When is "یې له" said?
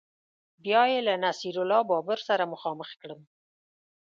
0.91-1.13